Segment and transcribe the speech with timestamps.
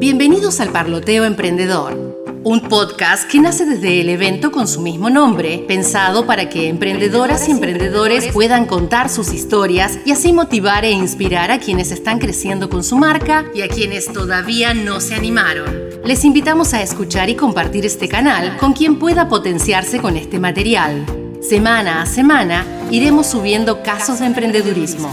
[0.00, 5.64] Bienvenidos al Parloteo Emprendedor, un podcast que nace desde el evento con su mismo nombre,
[5.68, 11.52] pensado para que emprendedoras y emprendedores puedan contar sus historias y así motivar e inspirar
[11.52, 15.72] a quienes están creciendo con su marca y a quienes todavía no se animaron.
[16.04, 21.06] Les invitamos a escuchar y compartir este canal con quien pueda potenciarse con este material.
[21.40, 25.10] Semana a semana iremos subiendo casos de emprendedurismo.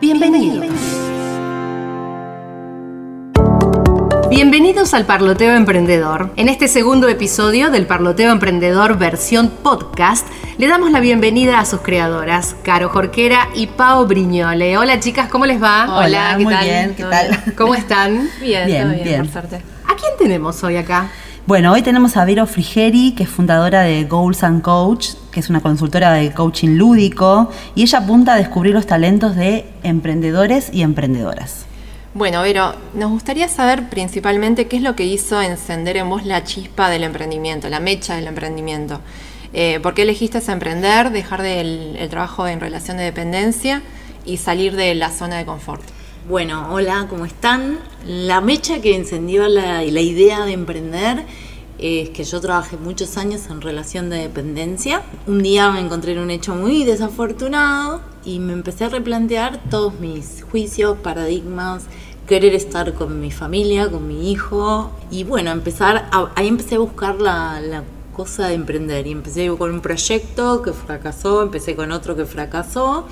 [0.00, 1.15] Bienvenidos.
[4.36, 6.30] Bienvenidos al Parloteo Emprendedor.
[6.36, 10.28] En este segundo episodio del Parloteo Emprendedor versión podcast,
[10.58, 14.76] le damos la bienvenida a sus creadoras, Caro Jorquera y Pau Briñole.
[14.76, 15.86] Hola chicas, ¿cómo les va?
[16.00, 16.64] Hola, ¿qué muy tal?
[16.64, 17.54] bien, ¿qué tal?
[17.56, 18.28] ¿Cómo están?
[18.42, 19.22] Bien, bien, bien.
[19.22, 19.56] por suerte.
[19.86, 21.08] ¿A quién tenemos hoy acá?
[21.46, 25.48] Bueno, hoy tenemos a Vero Frigeri, que es fundadora de Goals and Coach, que es
[25.48, 30.82] una consultora de coaching lúdico, y ella apunta a descubrir los talentos de emprendedores y
[30.82, 31.65] emprendedoras.
[32.16, 36.44] Bueno, Vero, nos gustaría saber principalmente qué es lo que hizo encender en vos la
[36.44, 39.02] chispa del emprendimiento, la mecha del emprendimiento.
[39.52, 43.82] Eh, ¿Por qué elegiste emprender, dejar del, el trabajo en relación de dependencia
[44.24, 45.82] y salir de la zona de confort?
[46.26, 47.80] Bueno, hola, ¿cómo están?
[48.06, 51.22] La mecha que encendió la, la idea de emprender
[51.78, 55.02] es que yo trabajé muchos años en relación de dependencia.
[55.26, 59.98] Un día me encontré en un hecho muy desafortunado y me empecé a replantear todos
[60.00, 61.84] mis juicios, paradigmas,
[62.26, 66.78] querer estar con mi familia, con mi hijo y bueno, empezar a- ahí empecé a
[66.78, 67.82] buscar la,
[68.16, 73.04] cosa de emprender y empecé con un proyecto que fracasó, empecé con otro que fracasó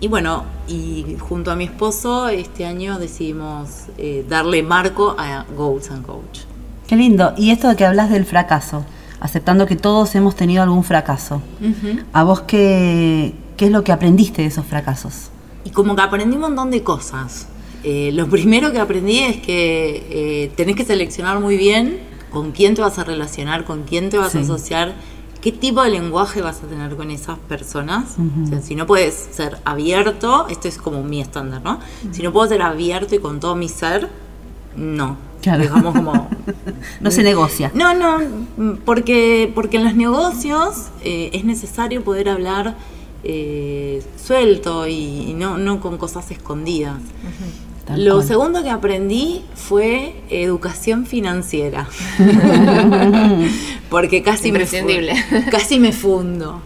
[0.00, 5.90] y bueno, y junto a mi esposo este año decidimos eh, darle marco a Goals
[5.90, 6.40] and Coach.
[6.90, 7.34] Qué lindo.
[7.36, 8.84] Y esto de que hablas del fracaso,
[9.20, 11.40] aceptando que todos hemos tenido algún fracaso.
[12.12, 15.30] ¿A vos qué, qué es lo que aprendiste de esos fracasos?
[15.64, 17.46] Y como que aprendí un montón de cosas.
[17.84, 22.00] Eh, lo primero que aprendí es que eh, tenés que seleccionar muy bien
[22.32, 24.92] con quién te vas a relacionar, con quién te vas a asociar,
[25.40, 28.16] qué tipo de lenguaje vas a tener con esas personas.
[28.42, 31.78] O sea, si no puedes ser abierto, esto es como mi estándar, ¿no?
[32.10, 34.08] Si no puedo ser abierto y con todo mi ser,
[34.74, 35.29] no.
[35.42, 35.62] Claro.
[35.62, 36.28] Digamos como...
[37.00, 37.70] No se negocia.
[37.74, 42.76] No, no, porque, porque en los negocios eh, es necesario poder hablar
[43.22, 47.00] eh, suelto y, y no, no con cosas escondidas.
[47.86, 48.26] Tal Lo cual.
[48.26, 51.88] segundo que aprendí fue educación financiera.
[53.90, 54.66] porque casi me,
[55.50, 56.62] casi me fundo.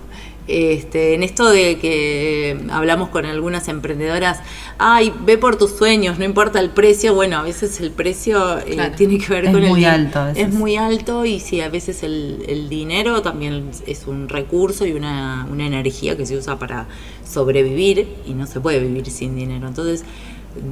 [0.47, 4.41] Este, en esto de que hablamos con algunas emprendedoras,
[4.79, 7.15] ay, ve por tus sueños, no importa el precio.
[7.15, 8.95] Bueno, a veces el precio eh, Claro.
[8.95, 10.49] tiene que ver Es con el muy di- alto a veces.
[10.49, 14.93] Es muy alto y sí, a veces el, el dinero también es un recurso y
[14.93, 16.89] una, una energía que se usa para
[17.27, 19.67] sobrevivir y no se puede vivir sin dinero.
[19.67, 20.05] Entonces,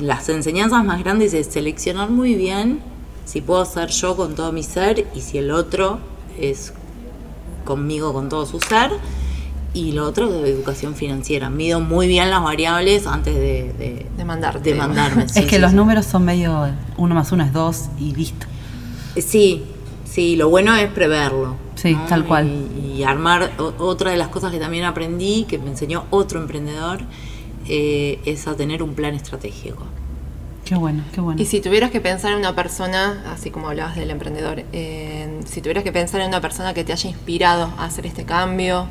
[0.01, 2.81] las enseñanzas más grandes es seleccionar muy bien
[3.25, 5.99] si puedo ser yo con todo mi ser y si el otro
[6.39, 6.75] es
[7.65, 8.91] conmigo con todo su ser.
[9.75, 11.49] Y lo otro de educación financiera.
[11.49, 14.71] Mido muy bien las variables antes de, de, De mandarte.
[14.71, 15.25] de mandarme.
[15.25, 15.77] es que sí, los sí.
[15.77, 16.69] números son medio
[16.99, 18.47] uno más uno es dos y listo.
[19.17, 19.65] Sí,
[20.05, 21.57] sí, lo bueno es preverlo.
[21.75, 22.49] Sí, tal cual.
[22.49, 26.41] Y, y armar, o- otra de las cosas que también aprendí, que me enseñó otro
[26.41, 27.01] emprendedor,
[27.67, 29.85] eh, es a tener un plan estratégico.
[30.65, 31.41] Qué bueno, qué bueno.
[31.43, 35.61] Y si tuvieras que pensar en una persona, así como hablabas del emprendedor, eh, si
[35.61, 38.87] tuvieras que pensar en una persona que te haya inspirado a hacer este cambio,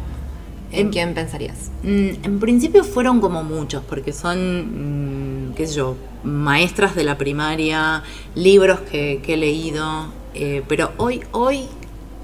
[0.72, 1.72] ¿en Em- quién pensarías?
[1.84, 7.18] Mm, En principio fueron como muchos, porque son, mm, qué sé yo, maestras de la
[7.18, 8.04] primaria,
[8.36, 11.66] libros que, que he leído, eh, pero hoy, hoy,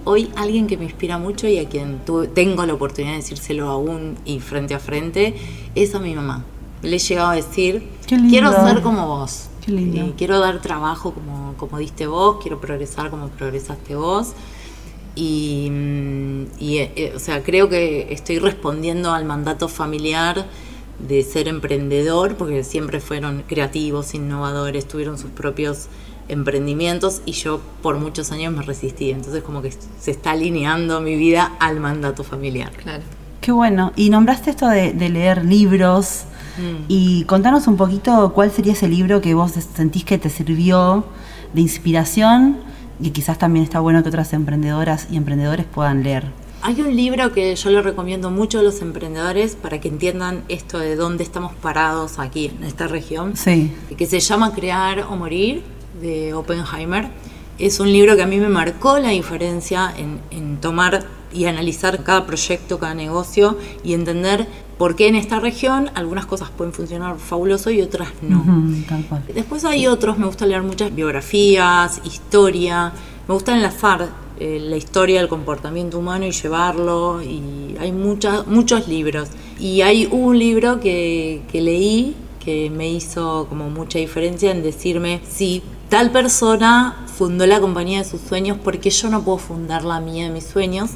[0.06, 3.70] hoy alguien que me inspira mucho y a quien tu- tengo la oportunidad de decírselo
[3.70, 5.36] aún y frente a frente,
[5.76, 6.46] es a mi mamá.
[6.84, 7.90] Le he llegado a decir,
[8.30, 9.98] quiero ser como vos, Qué lindo.
[10.06, 14.34] Eh, quiero dar trabajo como, como diste vos, quiero progresar como progresaste vos.
[15.18, 20.46] Y, mm, y, eh, eh, o sea, creo que estoy respondiendo al mandato familiar
[21.00, 25.88] de ser emprendedor, porque siempre fueron creativos, innovadores, tuvieron sus propios
[26.30, 29.10] emprendimientos y yo por muchos años me resistí.
[29.10, 32.72] Entonces como que se está alineando mi vida al mandato familiar.
[32.74, 33.04] Claro.
[33.42, 33.94] Qué bueno.
[33.96, 36.26] Y nombraste esto de, de leer libros.
[36.58, 36.86] Mm.
[36.90, 41.06] Y contanos un poquito cuál sería ese libro que vos sentís que te sirvió
[41.54, 42.58] de inspiración
[43.00, 46.26] y quizás también está bueno que otras emprendedoras y emprendedores puedan leer.
[46.62, 50.80] Hay un libro que yo le recomiendo mucho a los emprendedores para que entiendan esto
[50.80, 53.38] de dónde estamos parados aquí en esta región.
[53.38, 53.72] Sí.
[53.96, 55.64] que se llama Crear o Morir,
[56.02, 57.10] de Oppenheimer.
[57.60, 62.04] Es un libro que a mí me marcó la diferencia en, en tomar y analizar
[62.04, 64.48] cada proyecto, cada negocio y entender
[64.78, 68.40] por qué en esta región algunas cosas pueden funcionar fabuloso y otras no.
[68.40, 69.24] Ujú, tal cual.
[69.34, 72.92] Después hay otros, me gusta leer muchas biografías, historia,
[73.28, 74.10] me gusta enlazar
[74.40, 79.30] eh, la historia del comportamiento humano y llevarlo, y hay muchas muchos libros.
[79.60, 82.16] Y hay un libro que, que leí
[82.48, 88.06] que me hizo como mucha diferencia en decirme si tal persona fundó la compañía de
[88.06, 90.92] sus sueños, porque yo no puedo fundar la mía de mis sueños?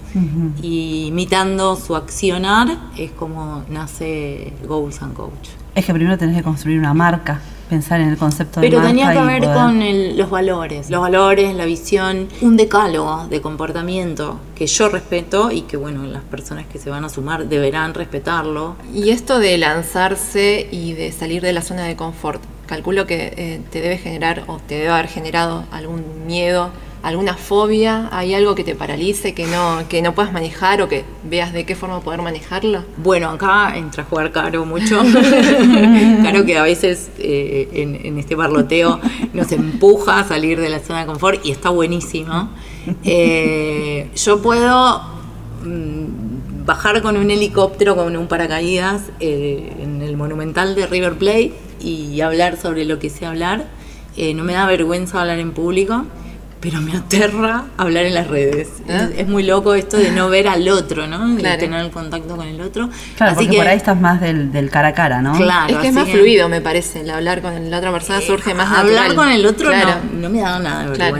[0.62, 5.50] Y imitando su accionar es como nace Goals and Coach.
[5.76, 7.42] Es que primero tenés que construir una marca,
[7.72, 11.00] pensar en el concepto de Pero tenía que ver poder- con el- los valores, los
[11.00, 16.66] valores, la visión, un decálogo de comportamiento que yo respeto y que bueno, las personas
[16.68, 18.76] que se van a sumar deberán respetarlo.
[18.94, 23.62] Y esto de lanzarse y de salir de la zona de confort, calculo que eh,
[23.72, 26.72] te debe generar o te debe haber generado algún miedo,
[27.04, 31.04] alguna fobia, hay algo que te paralice, que no, que no puedas manejar o que
[31.24, 32.84] veas de qué forma poder manejarlo.
[32.98, 35.02] Bueno, acá entra a jugar Caro mucho.
[36.24, 39.00] Caro que a veces eh, en, en este parloteo
[39.34, 42.50] nos empuja a salir de la zona de confort y está buenísimo.
[43.04, 45.02] Eh, yo puedo
[45.64, 51.54] mm, bajar con un helicóptero, con un paracaídas eh, en el monumental de River Plate
[51.80, 53.66] y hablar sobre lo que sé hablar.
[54.18, 56.06] Eh, no me da vergüenza hablar en público,
[56.62, 58.70] pero me aterra hablar en las redes.
[58.88, 59.08] Ah.
[59.12, 61.28] Es, es muy loco esto de no ver al otro, ¿no?
[61.36, 61.60] De Claro.
[61.60, 62.90] tener el contacto con el otro.
[63.18, 65.34] Claro, Así porque que, por ahí estás más del, del cara a cara, ¿no?
[65.36, 68.54] Claro, es que es más fluido, me parece, el hablar con la otra persona surge
[68.54, 69.16] más Hablar natural.
[69.16, 69.96] con el otro Claro.
[70.14, 71.16] no, no me da nada de Claro.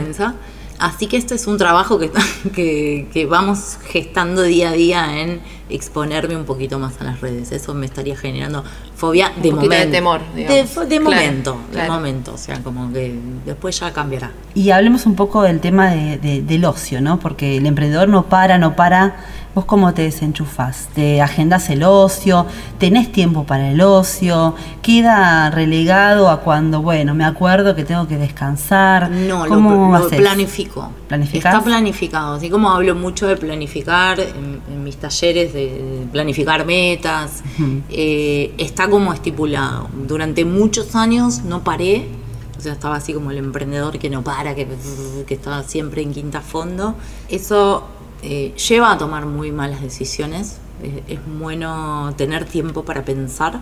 [0.82, 2.10] Así que este es un trabajo que,
[2.54, 5.40] que, que vamos gestando día a día en
[5.70, 7.52] exponerme un poquito más a las redes.
[7.52, 8.62] Eso me estaría generando
[8.96, 9.74] fobia de momento.
[9.76, 10.76] de temor, De, digamos.
[10.76, 12.34] fo- de Claro, momento, de momento.
[12.34, 13.14] O sea, como que
[13.46, 14.32] después ya cambiará.
[14.54, 17.18] Y hablemos un poco del tema de- de- del ocio, ¿no?
[17.20, 19.16] Porque el emprendedor no para, no para.
[19.54, 20.88] ¿Vos cómo te desenchufás?
[20.94, 22.46] ¿Te agendas el ocio?
[22.78, 24.54] ¿Tenés tiempo para el ocio?
[24.80, 29.10] ¿Queda relegado a cuando, bueno, me acuerdo que tengo que descansar?
[29.10, 30.18] No, lo, ¿Cómo lo haces?
[30.18, 30.90] planifico.
[31.06, 31.52] ¿Planificás?
[31.52, 32.36] Está planificado.
[32.36, 37.42] Así como hablo mucho de planificar en, en mis talleres, de, planificar metas,
[37.90, 39.88] eh, está como estipulado.
[40.08, 42.08] Durante muchos años no paré.
[42.56, 44.66] O sea, estaba así como el emprendedor que no para, que,
[45.26, 46.94] que está siempre en quinta fondo.
[47.28, 47.84] Eso
[48.22, 50.58] eh, lleva a tomar muy malas decisiones.
[50.82, 53.60] Es, es bueno tener tiempo para pensar.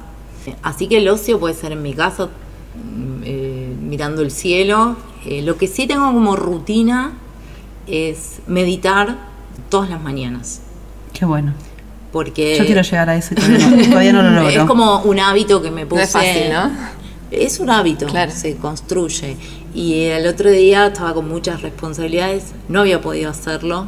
[0.63, 2.29] Así que el ocio puede ser en mi caso
[2.75, 4.97] mm, eh, mirando el cielo.
[5.27, 7.13] Eh, lo que sí tengo como rutina
[7.87, 9.17] es meditar
[9.69, 10.61] todas las mañanas.
[11.13, 11.53] Qué bueno.
[12.13, 14.49] Porque Yo quiero llegar a eso todavía no, todavía no lo logro.
[14.49, 16.03] es como un hábito que me No puse.
[16.05, 16.71] es fácil, ¿no?
[17.31, 18.33] Es un hábito, Claro.
[18.33, 19.37] se construye.
[19.75, 23.87] Y el otro día estaba con muchas responsabilidades, no había podido hacerlo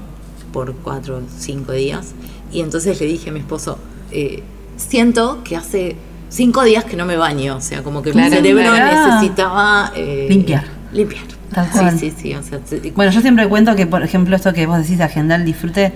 [0.53, 2.13] por cuatro o cinco días.
[2.53, 3.79] Y entonces le dije a mi esposo,
[4.11, 4.43] eh,
[4.77, 5.97] siento que hace
[6.29, 9.15] cinco días que no me baño, o sea, como que Claro, mi cerebro claro.
[9.17, 9.93] necesitaba...
[9.97, 10.65] eh, Limpiar.
[10.93, 11.23] Limpiar.
[11.53, 11.99] Tal cual.
[11.99, 12.35] Sí, sí, sí.
[12.35, 15.05] O sea, se- Bueno, yo siempre cuento que, por ejemplo, esto que vos decís de
[15.05, 15.93] agendar el disfrute,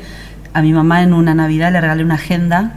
[0.52, 2.74] a mi mamá en una Navidad le regalé una agenda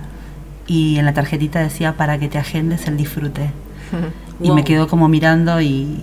[0.67, 3.51] y en la tarjetita decía para que te agendes el disfrute.
[4.41, 4.55] Y Wow.
[4.55, 5.97] me quedó como mirando y,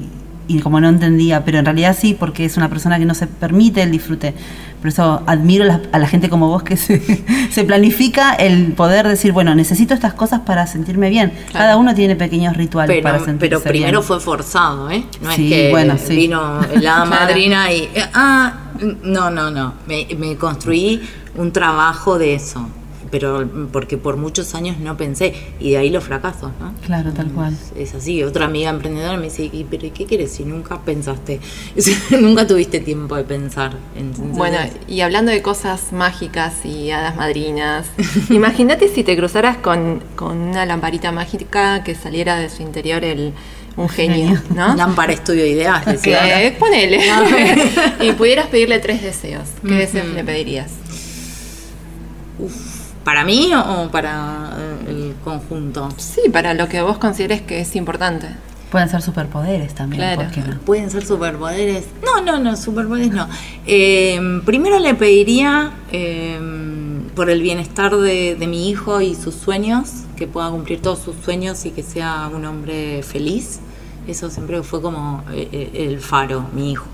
[0.49, 3.27] y como no entendía, pero en realidad sí, porque es una persona que no se
[3.27, 4.35] permite el disfrute.
[4.79, 7.01] Por eso admiro la- a la gente como vos que se,
[7.51, 11.33] se planifica el poder decir, bueno, necesito estas cosas para sentirme bien.
[11.53, 14.03] Cada uno tiene pequeños rituales para pero, sentirse pero primero bien.
[14.07, 15.05] fue forzado, ¿eh?
[15.21, 16.15] No Sí, es que bueno, sí.
[16.15, 17.89] vino la madrina y...
[18.15, 18.53] ah,
[19.03, 19.75] no, no, no.
[19.89, 21.01] Me, me construí
[21.37, 22.69] un trabajo de eso.
[23.19, 25.33] Pero porque por muchos años no pensé.
[25.59, 26.75] Y de ahí los fracasos, ¿no?
[26.85, 27.57] Claro, tal cual.
[27.75, 28.23] Es así.
[28.23, 31.41] Otra amiga emprendedora me dice, "¿Y- ¿pero qué quieres si nunca pensaste?
[32.21, 33.73] Nunca tuviste tiempo de pensar.
[33.97, 37.87] Entonces, Bueno, y hablando de cosas mágicas y hadas madrinas,
[38.31, 43.33] imagínate si te cruzaras con, con una lamparita mágica que saliera de su interior el,
[43.79, 44.75] un genio, ¿no?
[44.77, 46.41] Lámpara Estudio Ideas, decía ahora.
[46.43, 47.01] Que, ponele.
[48.01, 49.49] y pudieras pedirle tres deseos.
[49.67, 50.71] ¿Qué deseos le pedirías?
[53.07, 55.89] ¿Para mí o para eh, el conjunto?
[55.97, 58.27] Sí, para lo que vos consideres que es importante.
[58.69, 60.23] Pueden ser superpoderes también, Claro.
[60.23, 60.59] ¿por qué no?
[60.63, 61.85] ¿Pueden ser superpoderes?
[62.05, 63.29] No, no, no, superpoderes no.
[63.65, 66.37] Eh, primero le pediría eh,
[67.15, 71.15] por el bienestar de, de mi hijo y sus sueños, que pueda cumplir todos sus
[71.25, 73.61] sueños y que sea un hombre feliz.
[74.09, 76.89] Eso siempre fue como eh, eh, el faro, mi hijo.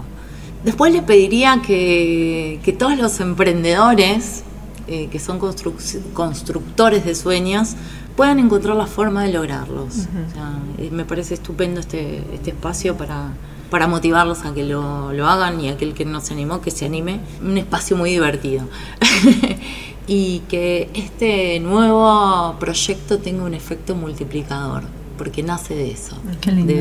[0.62, 4.44] Después le pediría que, que todos los emprendedores
[4.88, 7.70] eh, que son construc- constructores de sueños
[8.16, 9.94] puedan encontrar la forma de lograrlos.
[10.28, 13.28] O sea, eh, me parece estupendo este, este espacio para,
[13.70, 16.84] para motivarlos a que lo, lo hagan y aquel que no se animó, que se
[16.84, 17.20] anime.
[17.42, 18.64] Un espacio muy divertido.
[20.06, 24.82] y que este nuevo proyecto tenga un efecto multiplicador,
[25.16, 26.16] porque nace de eso,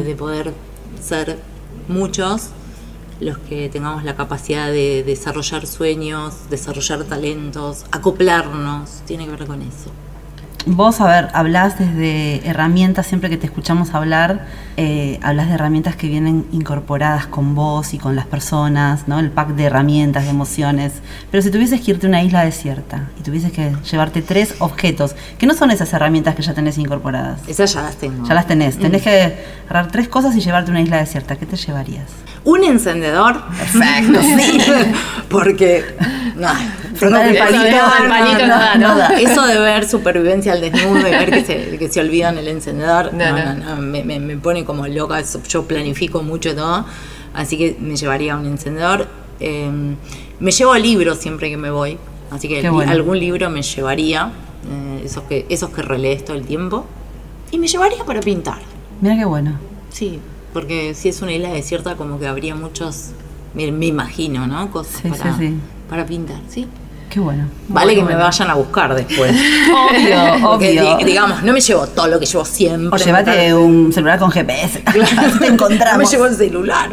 [0.04, 0.54] de poder
[1.02, 1.40] ser
[1.88, 2.50] muchos
[3.22, 9.62] los que tengamos la capacidad de desarrollar sueños, desarrollar talentos, acoplarnos, tiene que ver con
[9.62, 9.92] eso.
[10.68, 14.46] Vos, a ver, hablás desde herramientas, siempre que te escuchamos hablar,
[14.78, 19.20] eh, hablas de herramientas que vienen incorporadas con vos y con las personas, ¿no?
[19.20, 20.94] El pack de herramientas, de emociones.
[21.32, 25.16] Pero si tuvieses que irte a una isla desierta y tuvieses que llevarte tres objetos,
[25.40, 28.28] que no son esas herramientas que ya tenés incorporadas, Esas ya las tengo.
[28.28, 29.34] ya las tenés, tenés que
[29.68, 32.06] agarrar tres cosas y llevarte a una isla desierta, ¿qué te llevarías?
[32.44, 33.42] Un encendedor.
[33.48, 34.60] Perfecto, sí.
[35.30, 35.96] Porque.
[36.36, 36.50] No,
[36.96, 39.10] Frotar el Eso de- palito, el palito no da, ¿no?
[39.18, 43.14] Eso de ver supervivencia al desnudo y ver que se, que se olvidan el encendedor,
[43.14, 45.20] No, no, me, me- me pone como loca.
[45.20, 46.86] eso, Yo planifico mucho todo,
[47.34, 49.08] así que me llevaría un encendedor.
[49.40, 49.70] Eh,
[50.40, 51.98] me llevo libros siempre que me voy,
[52.32, 52.92] así que bueno.
[52.92, 54.32] algún libro me llevaría,
[54.70, 56.86] eh, esos, que, esos que relees todo el tiempo.
[57.52, 58.60] Y me llevaría para pintar,
[59.02, 59.58] Mira qué bueno.
[59.90, 60.20] sí,
[60.54, 63.12] porque si es una isla desierta, como que habría muchos,
[63.54, 64.70] me, me imagino, ¿no?
[64.72, 65.54] Cosas Sí, para, sí, sí.
[65.90, 66.68] para pintar, sí.
[67.12, 67.44] Qué bueno.
[67.68, 69.32] Vale que Bueno, me vayan a buscar después.
[69.92, 70.98] Obvio, Porque, obvio.
[70.98, 72.90] di- digamos, no me llevo todo lo que llevo siempre.
[73.02, 74.82] O llévate un celular con GPS.
[74.86, 76.10] Así te No me encontramos.
[76.10, 76.90] llevo el celular.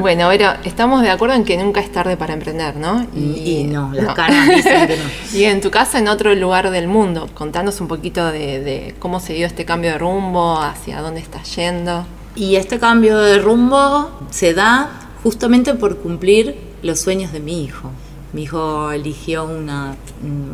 [0.00, 3.06] Bueno, Vera, estamos de acuerdo en que nunca es tarde para emprender, ¿no?
[3.14, 5.04] Y, y no, las caras dicen que no.
[5.38, 9.20] Y en tu casa, en otro lugar del mundo, contanos un poquito de, de cómo
[9.20, 12.04] se dio este cambio de rumbo, hacia dónde estás yendo.
[12.34, 14.90] Y este cambio de rumbo se da
[15.22, 17.90] justamente por cumplir los sueños de mi hijo.
[18.36, 19.96] Mi hijo eligió una,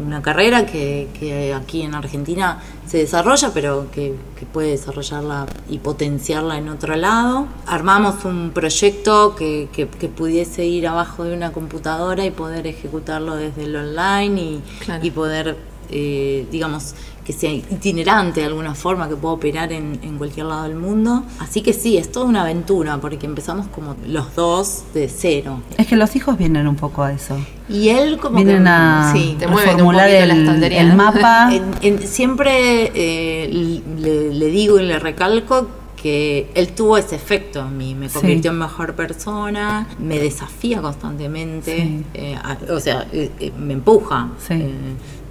[0.07, 5.79] una carrera que, que aquí en Argentina se desarrolla, pero que, que puede desarrollarla y
[5.79, 7.49] potenciarla en otro lado.
[7.67, 13.65] Armamos un proyecto que, que- pudiese ir abajo de una computadora y poder ejecutarlo desde
[13.65, 15.05] el online y, Claro.
[15.05, 15.57] y poder,
[15.91, 20.65] eh, digamos, que sea itinerante de alguna forma, que pueda operar en, en cualquier lado
[20.65, 21.23] del mundo.
[21.39, 25.61] Así que sí, es toda una aventura, porque empezamos como los dos de cero.
[25.79, 27.37] Es que los hijos vienen un poco a eso.
[27.69, 28.69] Y él como Vienen que...
[28.69, 31.51] a sí, te mueven un reformular poquito la el, el mapa.
[31.55, 37.61] En- en- siempre eh, le, le digo y le recalco que él tuvo ese efecto
[37.61, 38.19] en mí, me Sí.
[38.19, 42.05] convirtió en mejor persona, me desafía constantemente, Sí.
[42.15, 44.29] eh, a- o sea, eh, eh, me empuja.
[44.39, 44.55] Sí.
[44.55, 44.73] eh,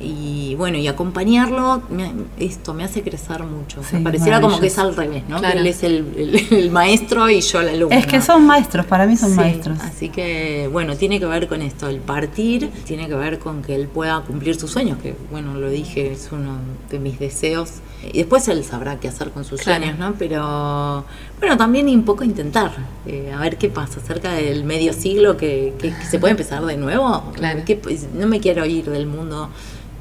[0.04, 3.82] y bueno, y acompañarlo, me- esto me hace crecer mucho.
[3.82, 5.38] O sea, Sí, pareciera como que es al revés, ¿no?
[5.40, 5.54] Claro.
[5.56, 7.96] Que él es el, el- el maestro y yo la alumna.
[7.98, 9.80] es que son maestros, para mí son Sí, maestros.
[9.82, 13.76] Así que, bueno, tiene que ver con esto, el partir, tiene que ver con que
[13.76, 16.58] él pueda cumplir sus sueños, que, bueno, lo dije, es uno
[16.90, 17.70] de mis deseos.
[18.12, 19.84] Y después él sabrá qué hacer con sus Claro.
[19.84, 20.16] sueños, ¿no?
[20.18, 21.06] Pero,
[21.40, 22.72] bueno, también un poco intentar,
[23.06, 26.66] eh, a ver qué pasa cerca del medio siglo, que, que- que se puede empezar
[26.66, 27.32] de nuevo.
[27.36, 27.62] Claro.
[27.66, 29.50] Que, pues, no me quiero ir del mundo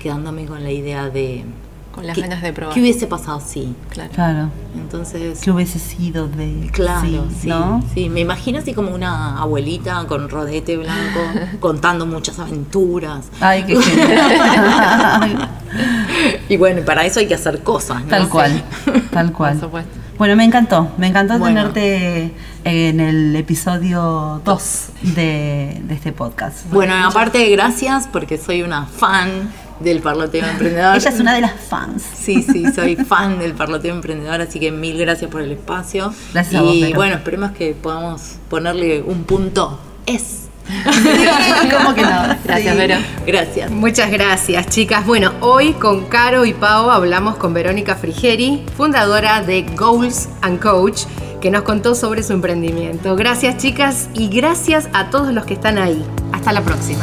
[0.00, 1.44] quedándome con la idea de...
[1.94, 2.72] Con las ¿qué- ganas de probar.
[2.72, 3.74] ¿Qué hubiese pasado si?
[3.90, 4.10] Claro.
[4.14, 4.48] Claro.
[4.76, 5.40] Entonces...
[5.40, 7.82] ¿Qué hubiese sido de Claro, sí, sí, ¿no?
[7.92, 11.20] sí, me imagino así como una abuelita con rodete blanco
[11.60, 13.26] contando muchas aventuras.
[13.40, 15.48] Ay, qué genial.
[16.48, 18.08] Y bueno, y para eso hay que hacer cosas, ¿no?
[18.08, 18.28] tal Sí.
[18.28, 18.62] cual,
[19.12, 19.52] tal cual.
[19.54, 19.90] Por supuesto.
[20.18, 21.70] Bueno, me encantó, me encantó Bueno.
[21.70, 26.68] tenerte en el episodio 2 de, de este podcast.
[26.72, 29.28] Bueno, aparte gracias porque soy una fan
[29.80, 30.96] del parloteo emprendedor.
[30.96, 32.02] Ella es una de las fans.
[32.14, 36.12] Sí, sí, soy fan del parloteo emprendedor, así que mil gracias por el espacio.
[36.32, 36.96] Gracias a y vos, Vero.
[36.96, 40.46] bueno, esperemos que podamos ponerle un punto es.
[41.76, 42.36] ¿Cómo que no?
[42.44, 42.78] Gracias, Sí.
[42.78, 42.96] Vero.
[43.26, 43.70] Gracias.
[43.70, 45.04] Muchas gracias, chicas.
[45.04, 51.02] Bueno, hoy con Caro y Pau hablamos con Verónica Frigeri, fundadora de Goals and Coach,
[51.40, 53.16] que nos contó sobre su emprendimiento.
[53.16, 56.04] Gracias, chicas, y gracias a todos los que están ahí.
[56.32, 57.02] Hasta la próxima.